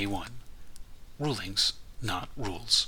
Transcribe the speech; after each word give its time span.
Day 0.00 0.06
1. 0.06 0.30
Rulings, 1.18 1.74
not 2.00 2.30
rules. 2.34 2.86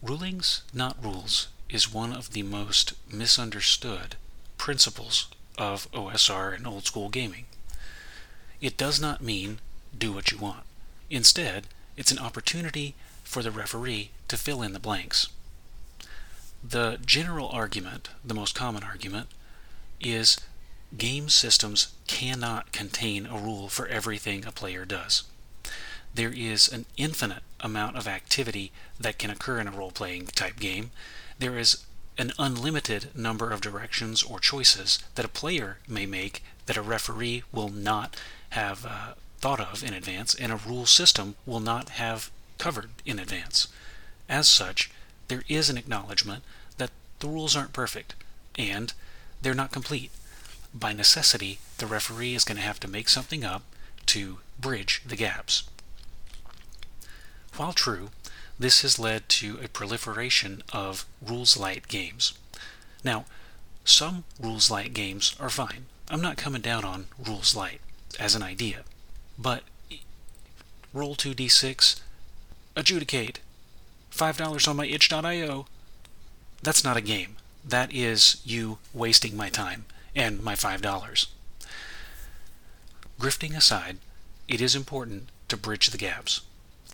Rulings, 0.00 0.62
not 0.72 0.96
rules 1.04 1.48
is 1.68 1.92
one 1.92 2.12
of 2.12 2.34
the 2.34 2.44
most 2.44 2.92
misunderstood 3.12 4.14
principles 4.58 5.26
of 5.58 5.90
OSR 5.90 6.54
and 6.54 6.68
old 6.68 6.86
school 6.86 7.08
gaming. 7.08 7.46
It 8.60 8.76
does 8.76 9.00
not 9.00 9.22
mean 9.22 9.58
do 9.98 10.12
what 10.12 10.30
you 10.30 10.38
want. 10.38 10.62
Instead, 11.10 11.66
it's 11.96 12.12
an 12.12 12.20
opportunity 12.20 12.94
for 13.24 13.42
the 13.42 13.50
referee 13.50 14.12
to 14.28 14.36
fill 14.36 14.62
in 14.62 14.74
the 14.74 14.78
blanks. 14.78 15.30
The 16.62 17.00
general 17.04 17.48
argument, 17.48 18.08
the 18.24 18.34
most 18.34 18.54
common 18.54 18.84
argument, 18.84 19.26
is 20.00 20.38
game 20.96 21.28
systems 21.28 21.88
cannot 22.06 22.70
contain 22.70 23.26
a 23.26 23.36
rule 23.36 23.68
for 23.68 23.88
everything 23.88 24.44
a 24.44 24.52
player 24.52 24.84
does. 24.84 25.24
There 26.14 26.32
is 26.32 26.68
an 26.68 26.84
infinite 26.96 27.42
amount 27.60 27.96
of 27.96 28.06
activity 28.06 28.72
that 29.00 29.18
can 29.18 29.30
occur 29.30 29.58
in 29.60 29.68
a 29.68 29.72
role 29.72 29.90
playing 29.90 30.26
type 30.26 30.58
game. 30.58 30.90
There 31.38 31.58
is 31.58 31.84
an 32.18 32.32
unlimited 32.38 33.08
number 33.16 33.50
of 33.50 33.60
directions 33.60 34.22
or 34.22 34.38
choices 34.38 34.98
that 35.14 35.24
a 35.24 35.28
player 35.28 35.78
may 35.88 36.04
make 36.04 36.42
that 36.66 36.76
a 36.76 36.82
referee 36.82 37.42
will 37.50 37.70
not 37.70 38.16
have 38.50 38.84
uh, 38.84 39.14
thought 39.40 39.60
of 39.60 39.82
in 39.82 39.94
advance 39.94 40.34
and 40.34 40.52
a 40.52 40.56
rule 40.56 40.86
system 40.86 41.34
will 41.46 41.60
not 41.60 41.90
have 41.90 42.30
covered 42.58 42.90
in 43.06 43.18
advance. 43.18 43.68
As 44.28 44.48
such, 44.48 44.90
there 45.28 45.42
is 45.48 45.70
an 45.70 45.78
acknowledgement 45.78 46.44
that 46.76 46.90
the 47.20 47.28
rules 47.28 47.56
aren't 47.56 47.72
perfect 47.72 48.14
and 48.56 48.92
they're 49.40 49.54
not 49.54 49.72
complete. 49.72 50.10
By 50.74 50.92
necessity, 50.92 51.58
the 51.78 51.86
referee 51.86 52.34
is 52.34 52.44
going 52.44 52.56
to 52.56 52.62
have 52.62 52.80
to 52.80 52.88
make 52.88 53.08
something 53.08 53.44
up 53.44 53.62
to 54.06 54.38
bridge 54.60 55.02
the 55.06 55.16
gaps. 55.16 55.64
While 57.56 57.72
true, 57.72 58.10
this 58.58 58.82
has 58.82 58.98
led 58.98 59.28
to 59.30 59.58
a 59.62 59.68
proliferation 59.68 60.62
of 60.72 61.06
rules 61.20 61.56
light 61.56 61.88
games. 61.88 62.32
Now, 63.04 63.24
some 63.84 64.24
rules 64.40 64.70
light 64.70 64.94
games 64.94 65.34
are 65.40 65.50
fine. 65.50 65.86
I'm 66.08 66.20
not 66.20 66.36
coming 66.36 66.62
down 66.62 66.84
on 66.84 67.06
rules 67.18 67.54
light 67.54 67.80
as 68.18 68.34
an 68.34 68.42
idea, 68.42 68.84
but 69.38 69.62
roll 70.92 71.14
2d6, 71.14 72.00
adjudicate, 72.76 73.40
$5 74.12 74.68
on 74.68 74.76
my 74.76 74.86
itch.io. 74.86 75.66
That's 76.62 76.84
not 76.84 76.96
a 76.96 77.00
game. 77.00 77.36
That 77.64 77.92
is 77.92 78.40
you 78.44 78.78
wasting 78.92 79.36
my 79.36 79.48
time 79.48 79.84
and 80.14 80.42
my 80.42 80.54
$5. 80.54 81.26
Grifting 83.18 83.56
aside, 83.56 83.98
it 84.48 84.60
is 84.60 84.74
important 84.74 85.28
to 85.48 85.56
bridge 85.56 85.90
the 85.90 85.98
gaps. 85.98 86.42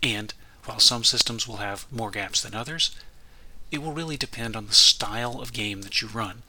And 0.03 0.33
while 0.69 0.79
some 0.79 1.03
systems 1.03 1.49
will 1.49 1.57
have 1.57 1.91
more 1.91 2.11
gaps 2.11 2.43
than 2.43 2.55
others, 2.55 2.95
it 3.71 3.83
will 3.83 3.93
really 3.93 4.19
depend 4.19 4.55
on 4.55 4.67
the 4.67 4.75
style 4.75 5.41
of 5.41 5.55
game 5.55 5.81
that 5.81 6.03
you 6.03 6.09
run. 6.09 6.43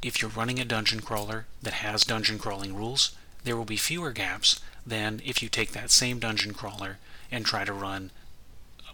If 0.00 0.22
you're 0.22 0.30
running 0.30 0.60
a 0.60 0.64
dungeon 0.64 1.00
crawler 1.00 1.46
that 1.60 1.74
has 1.74 2.04
dungeon 2.04 2.38
crawling 2.38 2.76
rules, 2.76 3.16
there 3.42 3.56
will 3.56 3.64
be 3.64 3.76
fewer 3.76 4.12
gaps 4.12 4.60
than 4.86 5.20
if 5.24 5.42
you 5.42 5.48
take 5.48 5.72
that 5.72 5.90
same 5.90 6.20
dungeon 6.20 6.54
crawler 6.54 6.98
and 7.32 7.44
try 7.44 7.64
to 7.64 7.72
run 7.72 8.12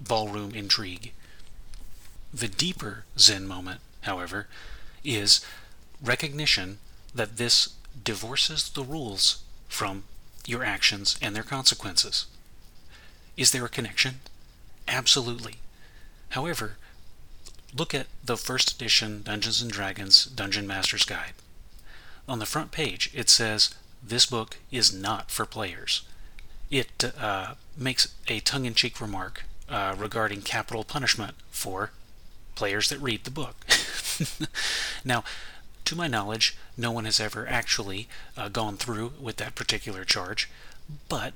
ballroom 0.01 0.55
intrigue. 0.55 1.13
The 2.33 2.49
deeper 2.49 3.05
Zen 3.19 3.47
moment, 3.47 3.81
however, 4.03 4.47
is 5.05 5.45
recognition 6.03 6.79
that 7.15 7.37
this 7.37 7.75
divorces 8.03 8.71
the 8.71 8.83
rules 8.83 9.43
from 9.69 10.05
your 10.47 10.65
actions 10.65 11.19
and 11.21 11.37
their 11.37 11.43
consequences. 11.43 12.25
Is 13.37 13.51
there 13.51 13.65
a 13.65 13.71
connection? 13.71 14.21
Absolutely. 14.87 15.57
However, 16.31 16.77
look 17.75 17.95
at 17.95 18.07
the 18.25 18.37
first 18.37 18.75
edition 18.75 19.23
Dungeons 19.23 19.63
and 19.63 19.71
Dragons 19.71 20.25
Dungeon 20.27 20.67
Master's 20.67 21.05
Guide. 21.05 21.33
On 22.29 22.39
the 22.39 22.47
front 22.47 22.71
page, 22.71 23.11
it 23.15 23.29
says, 23.29 23.75
This 24.03 24.27
book 24.27 24.59
is 24.71 24.93
not 24.93 25.31
for 25.31 25.47
players. 25.47 26.03
It 26.71 27.05
uh, 27.19 27.55
makes 27.77 28.15
a 28.29 28.41
tongue 28.41 28.65
in 28.65 28.75
cheek 28.75 29.01
remark 29.01 29.45
uh, 29.69 29.95
regarding 29.99 30.43
capital 30.43 30.85
punishment 30.85 31.35
for 31.51 31.91
players 32.55 32.89
that 32.91 32.99
read 32.99 33.25
the 33.25 33.31
book. 33.31 33.67
now, 35.05 35.25
to 35.85 35.97
my 35.97 36.07
knowledge, 36.07 36.57
no 36.77 36.93
one 36.93 37.05
has 37.07 37.19
ever 37.19 37.47
actually 37.47 38.09
uh, 38.37 38.49
gone 38.49 38.77
through 38.77 39.15
with 39.21 39.37
that 39.37 39.55
particular 39.55 40.05
charge, 40.05 40.49
but 41.09 41.33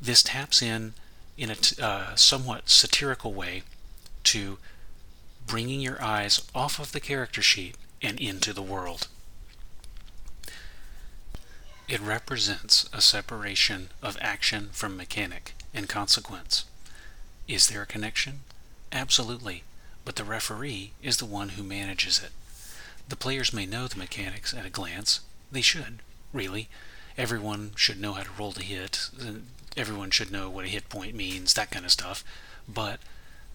this 0.00 0.22
taps 0.22 0.62
in 0.62 0.94
in 1.36 1.50
a 1.50 1.56
uh, 1.82 2.14
somewhat 2.16 2.68
satirical 2.68 3.32
way 3.32 3.62
to 4.24 4.58
bringing 5.46 5.80
your 5.80 6.02
eyes 6.02 6.42
off 6.54 6.78
of 6.78 6.92
the 6.92 7.00
character 7.00 7.40
sheet 7.40 7.76
and 8.02 8.20
into 8.20 8.52
the 8.52 8.62
world. 8.62 9.08
It 11.88 12.00
represents 12.00 12.88
a 12.92 13.00
separation 13.00 13.88
of 14.02 14.18
action 14.20 14.68
from 14.72 14.96
mechanic 14.96 15.54
and 15.72 15.88
consequence. 15.88 16.64
Is 17.46 17.68
there 17.68 17.82
a 17.82 17.86
connection? 17.86 18.40
Absolutely, 18.92 19.62
but 20.04 20.16
the 20.16 20.24
referee 20.24 20.92
is 21.02 21.16
the 21.16 21.24
one 21.24 21.50
who 21.50 21.62
manages 21.62 22.22
it. 22.22 22.32
The 23.08 23.16
players 23.16 23.54
may 23.54 23.64
know 23.64 23.88
the 23.88 23.96
mechanics 23.96 24.52
at 24.52 24.66
a 24.66 24.70
glance. 24.70 25.20
They 25.50 25.62
should, 25.62 26.00
really. 26.32 26.68
Everyone 27.16 27.72
should 27.74 27.98
know 27.98 28.12
how 28.12 28.24
to 28.24 28.30
roll 28.38 28.52
to 28.52 28.62
hit. 28.62 29.08
Everyone 29.76 30.10
should 30.10 30.30
know 30.30 30.50
what 30.50 30.64
a 30.64 30.68
hit 30.68 30.88
point 30.88 31.14
means, 31.14 31.54
that 31.54 31.70
kind 31.70 31.84
of 31.84 31.92
stuff. 31.92 32.24
But 32.68 33.00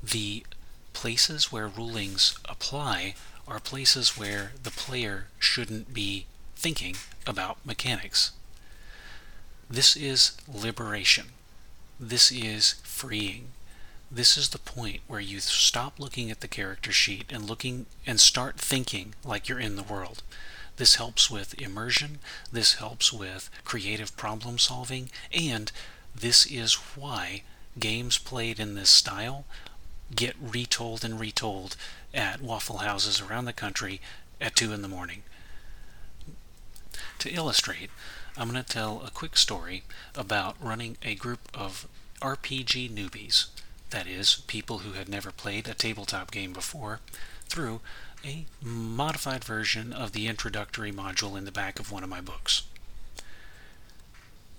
the 0.01 0.45
places 0.93 1.51
where 1.51 1.67
rulings 1.67 2.37
apply 2.45 3.15
are 3.47 3.59
places 3.59 4.17
where 4.17 4.53
the 4.61 4.71
player 4.71 5.27
shouldn't 5.39 5.93
be 5.93 6.25
thinking 6.55 6.95
about 7.27 7.65
mechanics. 7.65 8.31
This 9.69 9.95
is 9.95 10.37
liberation. 10.47 11.27
This 11.99 12.31
is 12.31 12.75
freeing 12.83 13.51
this 14.13 14.37
is 14.37 14.49
the 14.49 14.59
point 14.59 15.01
where 15.07 15.19
you 15.19 15.39
stop 15.39 15.99
looking 15.99 16.29
at 16.29 16.41
the 16.41 16.47
character 16.47 16.91
sheet 16.91 17.31
and 17.31 17.49
looking 17.49 17.87
and 18.05 18.19
start 18.19 18.59
thinking 18.59 19.15
like 19.25 19.49
you're 19.49 19.59
in 19.59 19.75
the 19.75 19.81
world. 19.81 20.21
This 20.77 20.95
helps 20.95 21.31
with 21.31 21.59
immersion, 21.59 22.19
this 22.51 22.75
helps 22.75 23.11
with 23.11 23.49
creative 23.63 24.15
problem 24.15 24.59
solving, 24.59 25.09
and 25.33 25.71
this 26.15 26.45
is 26.45 26.73
why 26.95 27.43
games 27.79 28.17
played 28.17 28.59
in 28.59 28.75
this 28.75 28.89
style 28.89 29.45
get 30.15 30.35
retold 30.39 31.03
and 31.03 31.19
retold 31.19 31.75
at 32.13 32.41
waffle 32.41 32.77
houses 32.79 33.21
around 33.21 33.45
the 33.45 33.53
country 33.53 33.99
at 34.39 34.55
2 34.55 34.73
in 34.73 34.81
the 34.81 34.87
morning. 34.87 35.23
To 37.19 37.29
illustrate, 37.29 37.89
I'm 38.37 38.51
going 38.51 38.63
to 38.63 38.69
tell 38.69 39.01
a 39.05 39.11
quick 39.11 39.37
story 39.37 39.83
about 40.15 40.55
running 40.61 40.97
a 41.01 41.15
group 41.15 41.47
of 41.53 41.87
RPG 42.21 42.91
newbies 42.91 43.47
that 43.93 44.07
is, 44.07 44.35
people 44.47 44.79
who 44.79 44.93
had 44.93 45.07
never 45.07 45.31
played 45.31 45.67
a 45.67 45.73
tabletop 45.73 46.31
game 46.31 46.51
before, 46.51 46.99
through 47.45 47.79
a 48.25 48.45
modified 48.61 49.43
version 49.43 49.93
of 49.93 50.11
the 50.11 50.27
introductory 50.27 50.91
module 50.91 51.37
in 51.37 51.45
the 51.45 51.51
back 51.51 51.79
of 51.79 51.91
one 51.91 52.03
of 52.03 52.09
my 52.09 52.21
books. 52.21 52.63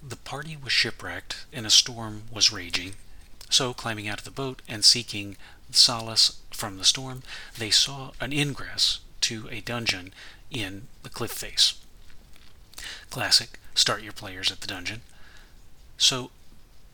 The 0.07 0.17
party 0.17 0.57
was 0.57 0.73
shipwrecked 0.73 1.47
and 1.53 1.67
a 1.67 1.71
storm 1.71 2.25
was 2.31 2.53
raging, 2.53 2.95
so 3.49 3.73
climbing 3.73 4.09
out 4.09 4.19
of 4.19 4.25
the 4.25 4.31
boat 4.31 4.61
and 4.69 4.85
seeking 4.85 5.37
solace 5.71 6.41
from 6.51 6.77
the 6.77 6.85
storm, 6.85 7.23
they 7.57 7.71
saw 7.71 8.13
an 8.21 8.33
ingress 8.33 9.01
to 9.23 9.49
a 9.51 9.61
dungeon 9.61 10.13
in 10.51 10.89
the 11.03 11.09
cliff 11.09 11.31
face. 11.31 11.75
Classic, 13.11 13.59
start 13.75 14.03
your 14.03 14.13
players 14.13 14.51
at 14.51 14.61
the 14.61 14.67
dungeon. 14.67 15.01
So 15.97 16.31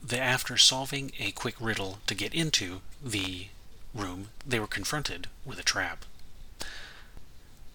the, 0.03 0.19
after 0.21 0.57
solving 0.57 1.13
a 1.19 1.33
quick 1.33 1.57
riddle 1.61 1.99
to 2.07 2.15
get 2.15 2.35
into 2.35 2.81
the 3.03 3.49
room, 3.95 4.29
they 4.47 4.61
were 4.61 4.67
confronted 4.67 5.27
with 5.45 5.59
a 5.59 5.65
trap. 5.65 6.05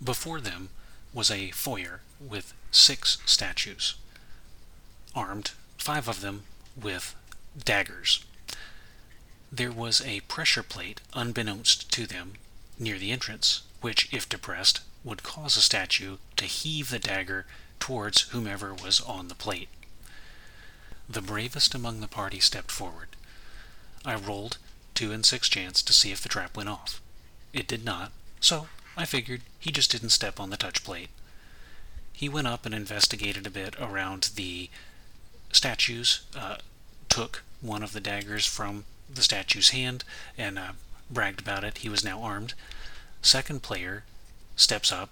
Before 0.03 0.39
them 0.39 0.69
was 1.13 1.29
a 1.29 1.51
foyer 1.51 2.01
with 2.19 2.53
six 2.71 3.17
statues, 3.25 3.95
armed, 5.15 5.51
five 5.77 6.07
of 6.07 6.21
them 6.21 6.43
with 6.79 7.15
daggers. 7.57 8.23
There 9.51 9.71
was 9.71 10.01
a 10.01 10.19
pressure 10.21 10.63
plate, 10.63 11.01
unbeknownst 11.13 11.91
to 11.93 12.05
them, 12.05 12.33
near 12.77 12.99
the 12.99 13.11
entrance, 13.11 13.61
which, 13.81 14.09
if 14.11 14.27
depressed, 14.27 14.81
would 15.03 15.23
cause 15.23 15.55
a 15.55 15.61
statue 15.61 16.17
to 16.35 16.45
heave 16.45 16.89
the 16.89 16.99
dagger 16.99 17.45
towards 17.79 18.21
whomever 18.31 18.73
was 18.73 18.99
on 19.01 19.27
the 19.27 19.35
plate. 19.35 19.69
The 21.07 21.21
bravest 21.21 21.75
among 21.75 22.01
the 22.01 22.07
party 22.07 22.39
stepped 22.39 22.71
forward. 22.71 23.09
I 24.03 24.15
rolled 24.15 24.57
two 24.95 25.11
and 25.11 25.25
six 25.25 25.47
chance 25.47 25.81
to 25.83 25.93
see 25.93 26.11
if 26.11 26.21
the 26.21 26.29
trap 26.29 26.57
went 26.57 26.69
off. 26.69 26.99
It 27.53 27.67
did 27.67 27.85
not, 27.85 28.11
so 28.39 28.67
I 28.97 29.05
figured 29.05 29.41
he 29.59 29.71
just 29.71 29.91
didn't 29.91 30.09
step 30.09 30.39
on 30.39 30.49
the 30.49 30.57
touch 30.57 30.83
plate. 30.83 31.09
He 32.11 32.29
went 32.29 32.47
up 32.47 32.65
and 32.65 32.73
investigated 32.73 33.45
a 33.45 33.51
bit 33.51 33.75
around 33.79 34.31
the 34.35 34.69
statues 35.55 36.21
uh, 36.35 36.57
took 37.09 37.43
one 37.61 37.83
of 37.83 37.93
the 37.93 37.99
daggers 37.99 38.45
from 38.45 38.85
the 39.13 39.23
statue's 39.23 39.69
hand 39.69 40.03
and 40.37 40.59
uh, 40.59 40.73
bragged 41.09 41.39
about 41.39 41.63
it. 41.63 41.79
He 41.79 41.89
was 41.89 42.03
now 42.03 42.21
armed. 42.21 42.53
Second 43.21 43.63
player 43.63 44.03
steps 44.55 44.91
up. 44.91 45.09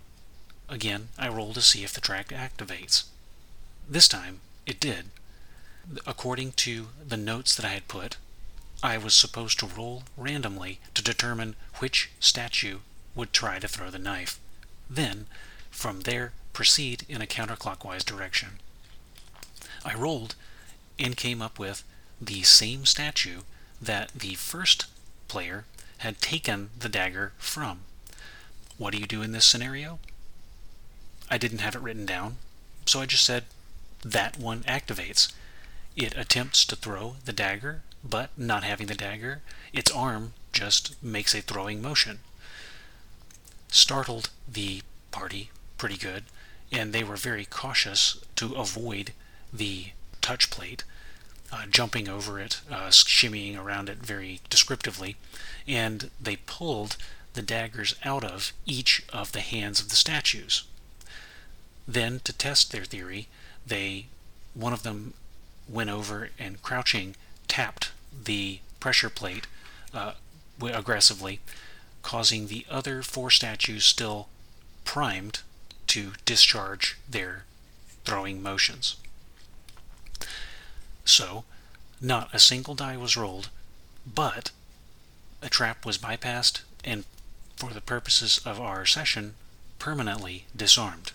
Again, 0.69 1.09
I 1.17 1.27
roll 1.29 1.53
to 1.53 1.61
see 1.61 1.83
if 1.83 1.93
the 1.93 2.01
track 2.01 2.29
activates. 2.29 3.05
This 3.89 4.07
time, 4.07 4.39
it 4.65 4.79
did. 4.79 5.05
According 6.07 6.53
to 6.53 6.87
the 7.05 7.17
notes 7.17 7.55
that 7.55 7.65
I 7.65 7.69
had 7.69 7.87
put, 7.87 8.17
I 8.81 8.97
was 8.97 9.13
supposed 9.13 9.59
to 9.59 9.65
roll 9.65 10.03
randomly 10.17 10.79
to 10.93 11.03
determine 11.03 11.55
which 11.79 12.09
statue 12.19 12.79
would 13.15 13.33
try 13.33 13.59
to 13.59 13.67
throw 13.67 13.89
the 13.89 13.99
knife. 13.99 14.39
Then, 14.89 15.27
from 15.69 16.01
there, 16.01 16.33
proceed 16.53 17.05
in 17.09 17.21
a 17.21 17.27
counterclockwise 17.27 18.05
direction. 18.05 18.59
I 19.85 19.93
rolled 19.93 20.35
and 20.97 21.17
came 21.17 21.41
up 21.41 21.59
with 21.59 21.83
the 22.21 22.43
same 22.43 22.85
statue 22.85 23.41
that 23.81 24.11
the 24.13 24.35
first 24.35 24.85
player 25.27 25.65
had 25.99 26.21
taken 26.21 26.69
the 26.77 26.89
dagger 26.89 27.33
from. 27.37 27.81
What 28.77 28.93
do 28.93 28.99
you 28.99 29.07
do 29.07 29.21
in 29.21 29.31
this 29.31 29.45
scenario? 29.45 29.99
I 31.29 31.37
didn't 31.37 31.59
have 31.59 31.75
it 31.75 31.81
written 31.81 32.05
down, 32.05 32.37
so 32.85 33.01
I 33.01 33.05
just 33.05 33.25
said 33.25 33.45
that 34.03 34.37
one 34.37 34.63
activates. 34.63 35.31
It 35.95 36.15
attempts 36.17 36.65
to 36.65 36.75
throw 36.75 37.15
the 37.25 37.33
dagger, 37.33 37.81
but 38.03 38.29
not 38.37 38.63
having 38.63 38.87
the 38.87 38.95
dagger, 38.95 39.41
its 39.71 39.91
arm 39.91 40.33
just 40.51 41.01
makes 41.01 41.33
a 41.33 41.41
throwing 41.41 41.81
motion. 41.81 42.19
Startled 43.69 44.29
the 44.47 44.81
party 45.11 45.49
pretty 45.77 45.97
good, 45.97 46.25
and 46.71 46.93
they 46.93 47.03
were 47.03 47.15
very 47.15 47.45
cautious 47.45 48.17
to 48.35 48.53
avoid 48.55 49.13
the 49.53 49.87
touch 50.21 50.49
plate, 50.49 50.83
uh, 51.51 51.65
jumping 51.69 52.09
over 52.09 52.39
it, 52.39 52.61
uh, 52.69 52.87
shimmying 52.89 53.57
around 53.57 53.89
it 53.89 53.97
very 53.99 54.39
descriptively, 54.49 55.15
and 55.67 56.09
they 56.19 56.37
pulled 56.37 56.97
the 57.33 57.41
daggers 57.41 57.95
out 58.03 58.23
of 58.23 58.53
each 58.65 59.03
of 59.09 59.31
the 59.31 59.41
hands 59.41 59.79
of 59.79 59.89
the 59.89 59.95
statues. 59.95 60.63
Then, 61.87 62.21
to 62.23 62.33
test 62.33 62.71
their 62.71 62.85
theory, 62.85 63.27
they 63.65 64.07
one 64.53 64.73
of 64.73 64.83
them 64.83 65.13
went 65.67 65.89
over 65.89 66.29
and 66.37 66.61
crouching 66.61 67.15
tapped 67.47 67.91
the 68.23 68.59
pressure 68.79 69.09
plate 69.09 69.47
uh, 69.93 70.13
aggressively, 70.61 71.39
causing 72.01 72.47
the 72.47 72.65
other 72.69 73.01
four 73.01 73.31
statues 73.31 73.85
still 73.85 74.27
primed 74.85 75.41
to 75.87 76.13
discharge 76.25 76.97
their 77.09 77.45
throwing 78.05 78.41
motions. 78.41 78.95
So, 81.05 81.43
not 82.01 82.33
a 82.33 82.39
single 82.39 82.75
die 82.75 82.97
was 82.97 83.17
rolled, 83.17 83.49
but 84.05 84.51
a 85.41 85.49
trap 85.49 85.85
was 85.85 85.97
bypassed 85.97 86.61
and, 86.83 87.05
for 87.55 87.71
the 87.71 87.81
purposes 87.81 88.39
of 88.45 88.59
our 88.59 88.85
session, 88.85 89.35
permanently 89.79 90.45
disarmed. 90.55 91.11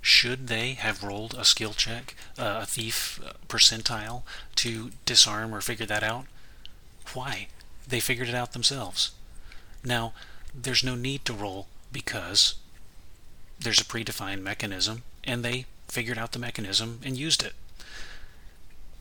Should 0.00 0.48
they 0.48 0.74
have 0.74 1.02
rolled 1.02 1.34
a 1.34 1.44
skill 1.44 1.72
check, 1.72 2.14
uh, 2.38 2.60
a 2.62 2.66
thief 2.66 3.20
percentile, 3.48 4.22
to 4.56 4.90
disarm 5.06 5.54
or 5.54 5.60
figure 5.60 5.86
that 5.86 6.02
out? 6.02 6.26
Why? 7.14 7.48
They 7.88 8.00
figured 8.00 8.28
it 8.28 8.34
out 8.34 8.52
themselves. 8.52 9.12
Now, 9.82 10.12
there's 10.54 10.84
no 10.84 10.94
need 10.94 11.24
to 11.24 11.32
roll 11.32 11.68
because 11.90 12.56
there's 13.58 13.80
a 13.80 13.84
predefined 13.84 14.42
mechanism 14.42 15.04
and 15.26 15.44
they 15.44 15.66
figured 15.88 16.18
out 16.18 16.32
the 16.32 16.38
mechanism 16.38 17.00
and 17.04 17.16
used 17.16 17.42
it. 17.42 17.54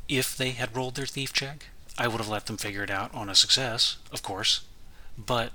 If 0.08 0.36
they 0.36 0.52
had 0.52 0.76
rolled 0.76 0.96
their 0.96 1.06
thief 1.06 1.34
check, 1.34 1.66
I 1.98 2.08
would 2.08 2.20
have 2.20 2.30
let 2.30 2.48
them 2.48 2.58
figure 2.58 2.84
it 2.84 2.90
out 2.90 3.14
on 3.14 3.30
a 3.30 3.36
success, 3.36 3.98
of 4.12 4.24
course. 4.24 4.62
But 5.18 5.52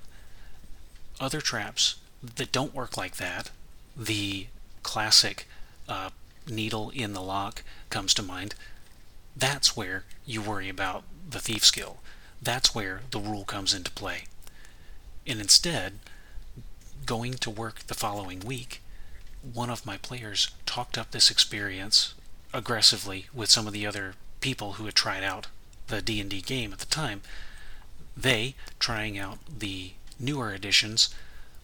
other 1.21 1.41
traps 1.41 1.97
that 2.23 2.53
don't 2.53 2.75
work 2.75 2.97
like 2.97 3.17
that, 3.17 3.51
the 3.97 4.47
classic 4.83 5.47
uh, 5.89 6.11
needle 6.49 6.91
in 6.91 7.13
the 7.13 7.23
lock 7.23 7.63
comes 7.91 8.15
to 8.15 8.23
mind, 8.23 8.55
that's 9.37 9.77
where 9.77 10.05
you 10.27 10.43
worry 10.43 10.69
about 10.69 11.05
the 11.29 11.41
thief 11.41 11.65
skill. 11.65 11.99
That's 12.41 12.75
where 12.75 13.03
the 13.11 13.21
rule 13.21 13.45
comes 13.45 13.75
into 13.75 13.91
play. 13.91 14.25
And 15.27 15.41
instead, 15.41 15.99
going 17.05 17.35
to 17.35 17.51
work 17.51 17.87
the 17.87 17.95
following 17.95 18.41
week, 18.41 18.81
one 19.43 19.71
of 19.71 19.87
my 19.87 19.97
players 19.97 20.51
talked 20.67 20.99
up 20.99 21.11
this 21.11 21.31
experience 21.31 22.15
aggressively 22.53 23.27
with 23.33 23.51
some 23.51 23.67
of 23.67 23.73
the 23.73 23.87
other 23.87 24.15
people 24.41 24.75
who 24.75 24.85
had 24.87 24.95
tried 24.95 25.23
out 25.23 25.47
the 25.89 26.03
D&D 26.03 26.41
game 26.43 26.73
at 26.73 26.79
the 26.79 26.87
time. 26.87 27.23
They, 28.17 28.55
trying 28.79 29.19
out 29.19 29.39
the 29.59 29.93
newer 30.19 30.53
editions, 30.53 31.15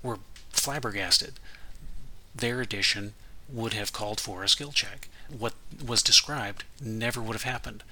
were 0.03 0.19
flabbergasted 0.50 1.35
their 2.35 2.61
edition 2.61 3.15
would 3.49 3.75
have 3.75 3.93
called 3.93 4.20
for 4.20 4.43
a 4.43 4.49
skill 4.49 4.73
check. 4.73 5.09
What 5.29 5.55
was 5.85 6.03
described 6.03 6.65
never 6.81 7.20
would 7.20 7.35
have 7.35 7.43
happened. 7.43 7.82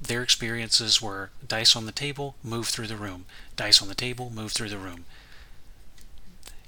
Their 0.00 0.22
experiences 0.22 1.00
were 1.00 1.30
dice 1.46 1.76
on 1.76 1.86
the 1.86 1.92
table, 1.92 2.34
move 2.42 2.68
through 2.68 2.86
the 2.88 2.96
room. 2.96 3.26
Dice 3.56 3.80
on 3.80 3.88
the 3.88 3.94
table, 3.94 4.30
move 4.30 4.52
through 4.52 4.70
the 4.70 4.78
room. 4.78 5.04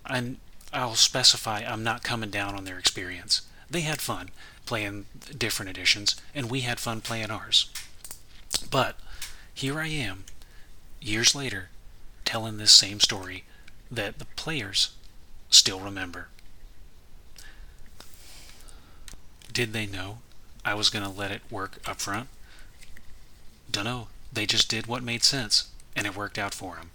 And 0.07 0.37
I'll 0.73 0.95
specify 0.95 1.61
I'm 1.61 1.83
not 1.83 2.03
coming 2.03 2.31
down 2.31 2.55
on 2.55 2.65
their 2.65 2.79
experience. 2.79 3.43
They 3.71 3.83
had 3.83 4.01
fun 4.01 4.31
playing 4.67 5.07
different 5.37 5.71
editions, 5.71 6.17
and 6.35 6.51
we 6.51 6.61
had 6.61 6.81
fun 6.81 7.01
playing 7.01 7.31
ours. 7.31 7.69
But 8.71 8.97
here 9.53 9.81
I 9.81 9.89
am, 9.89 10.25
years 11.01 11.35
later, 11.35 11.69
telling 12.25 12.57
this 12.57 12.73
same 12.73 13.01
story 13.01 13.45
that 13.91 14.19
the 14.19 14.25
players 14.37 14.91
still 15.51 15.81
remember. 15.81 16.29
Did 19.53 19.73
they 19.73 19.87
know 19.87 20.19
I 20.65 20.75
was 20.75 20.89
going 20.89 21.05
to 21.05 21.11
let 21.11 21.31
it 21.31 21.43
work 21.51 21.79
up 21.87 22.01
front? 22.01 22.29
Dunno. 23.71 24.09
They 24.33 24.47
just 24.47 24.71
did 24.71 24.87
what 24.87 25.03
made 25.03 25.25
sense, 25.25 25.69
and 25.95 26.07
it 26.07 26.17
worked 26.17 26.39
out 26.39 26.55
for 26.55 26.77
them. 26.77 26.91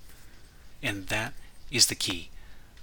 And 0.82 1.08
that 1.08 1.34
is 1.70 1.86
the 1.86 1.96
key. 1.96 2.30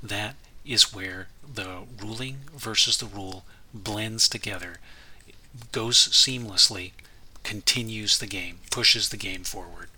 That 0.00 0.36
is 0.64 0.94
where 0.94 1.28
the 1.42 1.83
ruling 2.00 2.38
versus 2.56 2.99
the 2.99 3.06
rule 3.06 3.44
blends 3.73 4.28
together, 4.28 4.76
goes 5.73 5.97
seamlessly, 5.97 6.92
continues 7.42 8.18
the 8.18 8.26
game, 8.26 8.59
pushes 8.71 9.11
the 9.11 9.16
game 9.16 9.44
forward. 9.44 9.88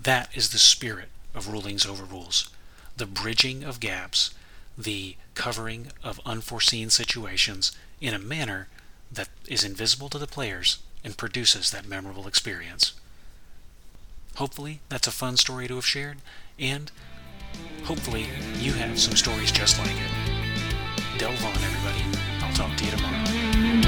That 0.00 0.34
is 0.36 0.50
the 0.50 0.58
spirit 0.58 1.08
of 1.34 1.48
rulings 1.48 1.84
over 1.84 2.04
rules. 2.04 2.48
The 2.96 3.06
bridging 3.06 3.64
of 3.64 3.80
gaps, 3.80 4.32
the 4.78 5.16
covering 5.34 5.88
of 6.02 6.20
unforeseen 6.24 6.90
situations 6.90 7.72
in 8.00 8.14
a 8.14 8.18
manner 8.18 8.68
that 9.10 9.28
is 9.46 9.64
invisible 9.64 10.08
to 10.10 10.18
the 10.18 10.26
players 10.26 10.78
and 11.04 11.16
produces 11.16 11.70
that 11.70 11.86
memorable 11.86 12.26
experience. 12.26 12.92
Hopefully, 14.36 14.80
that's 14.88 15.06
a 15.06 15.12
fun 15.12 15.36
story 15.36 15.66
to 15.68 15.76
have 15.76 15.86
shared, 15.86 16.18
and 16.58 16.90
hopefully, 17.84 18.26
you 18.58 18.72
have 18.72 18.98
some 18.98 19.14
stories 19.16 19.52
just 19.52 19.78
like 19.78 19.90
it. 19.90 21.18
Delve 21.18 21.44
on, 21.44 21.52
everybody. 21.52 22.04
I'll 22.42 22.52
talk 22.54 22.76
to 22.76 22.84
you 22.84 22.90
tomorrow. 22.90 23.85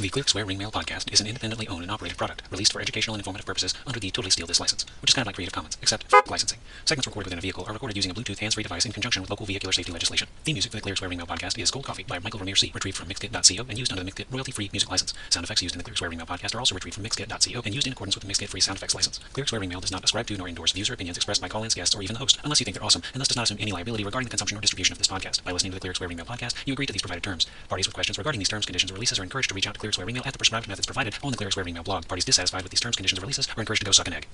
The 0.00 0.08
Clear 0.08 0.24
Square 0.26 0.46
Ring 0.46 0.56
Mail 0.56 0.70
Podcast 0.70 1.12
is 1.12 1.20
an 1.20 1.26
independently 1.26 1.68
owned 1.68 1.82
and 1.82 1.90
operated 1.90 2.16
product 2.16 2.40
released 2.50 2.72
for 2.72 2.80
educational 2.80 3.14
and 3.14 3.20
informative 3.20 3.44
purposes 3.44 3.74
under 3.86 4.00
the 4.00 4.10
Totally 4.10 4.30
Steal 4.30 4.46
This 4.46 4.58
license, 4.58 4.86
which 5.02 5.10
is 5.10 5.14
kind 5.14 5.24
of 5.24 5.26
like 5.26 5.34
Creative 5.34 5.52
Commons, 5.52 5.76
except 5.82 6.08
for 6.08 6.22
licensing. 6.26 6.58
Segments 6.86 7.06
recorded 7.06 7.26
within 7.26 7.38
a 7.38 7.42
vehicle 7.42 7.66
are 7.68 7.74
recorded 7.74 7.96
using 7.96 8.10
a 8.10 8.14
Bluetooth 8.14 8.38
hands-free 8.38 8.62
device 8.62 8.86
in 8.86 8.92
conjunction 8.92 9.20
with 9.20 9.28
local 9.28 9.44
vehicular 9.44 9.74
safety 9.74 9.92
legislation. 9.92 10.26
The 10.44 10.54
music 10.54 10.72
for 10.72 10.78
the 10.78 10.80
Clear 10.80 10.96
Square 10.96 11.10
Ring 11.10 11.18
Mail 11.18 11.26
Podcast 11.26 11.58
is 11.58 11.70
Gold 11.70 11.84
Coffee 11.84 12.04
by 12.04 12.18
Michael 12.18 12.40
Ramirez 12.40 12.64
retrieved 12.72 12.96
from 12.96 13.08
Mixkit.co 13.08 13.66
and 13.68 13.78
used 13.78 13.92
under 13.92 14.02
the 14.02 14.10
Mixkit 14.10 14.32
royalty-free 14.32 14.70
music 14.72 14.90
license. 14.90 15.12
Sound 15.28 15.44
effects 15.44 15.60
used 15.60 15.74
in 15.74 15.78
the 15.78 15.84
Clear 15.84 15.96
Square 15.96 16.08
Ring 16.08 16.16
Mail 16.16 16.26
Podcast 16.26 16.54
are 16.54 16.60
also 16.60 16.74
retrieved 16.74 16.94
from 16.94 17.04
Mixkit.co 17.04 17.60
and 17.62 17.74
used 17.74 17.86
in 17.86 17.92
accordance 17.92 18.14
with 18.16 18.24
the 18.24 18.32
Mixkit 18.32 18.48
free 18.48 18.60
sound 18.60 18.78
effects 18.78 18.94
license. 18.94 19.20
Clear 19.34 19.44
Square 19.44 19.60
Ring 19.60 19.68
Mail 19.68 19.80
does 19.80 19.92
not 19.92 20.02
ascribe 20.02 20.26
to 20.28 20.36
nor 20.38 20.48
endorse 20.48 20.72
views 20.72 20.88
or 20.88 20.94
opinions 20.94 21.18
expressed 21.18 21.42
by 21.42 21.48
call-ins, 21.48 21.74
guests, 21.74 21.94
or 21.94 22.00
even 22.00 22.14
the 22.14 22.20
host, 22.20 22.38
unless 22.42 22.58
you 22.58 22.64
think 22.64 22.74
they're 22.74 22.84
awesome, 22.84 23.02
and 23.12 23.20
thus 23.20 23.28
does 23.28 23.36
not 23.36 23.42
assume 23.42 23.58
any 23.60 23.70
liability 23.70 24.04
regarding 24.04 24.24
the 24.24 24.30
consumption 24.30 24.56
or 24.56 24.62
distribution 24.62 24.94
of 24.94 24.98
this 24.98 25.08
podcast. 25.08 25.44
By 25.44 25.52
listening 25.52 25.72
to 25.72 25.76
the 25.76 25.80
Clear 25.80 25.92
Square 25.92 26.08
Ring 26.08 26.16
Mail 26.16 26.24
Podcast, 26.24 26.54
you 26.64 26.72
agree 26.72 26.86
to 26.86 26.92
these 26.94 27.02
provided 27.02 27.22
terms. 27.22 27.46
Parties 27.68 27.86
with 27.86 27.92
questions 27.92 28.16
regarding 28.16 28.38
these 28.38 28.48
terms, 28.48 28.64
conditions, 28.64 28.90
or 28.90 28.94
releases 28.94 29.18
are 29.18 29.22
encouraged 29.22 29.50
to 29.50 29.54
reach 29.54 29.66
out 29.66 29.74
to 29.74 29.80
Clear 29.80 29.89
Square 29.92 30.06
Ring 30.06 30.14
Mail 30.14 30.22
at 30.26 30.32
the 30.32 30.38
prescribed 30.38 30.68
methods 30.68 30.86
provided 30.86 31.16
on 31.22 31.30
the 31.30 31.36
Clear 31.36 31.50
Square 31.50 31.64
Ring 31.64 31.74
Mail 31.74 31.82
blog. 31.82 32.06
Parties 32.08 32.24
dissatisfied 32.24 32.62
with 32.62 32.70
these 32.70 32.80
terms, 32.80 32.96
conditions, 32.96 33.18
or 33.18 33.22
releases 33.22 33.48
are 33.56 33.60
encouraged 33.60 33.82
to 33.82 33.86
go 33.86 33.92
suck 33.92 34.06
an 34.06 34.14
egg. 34.14 34.26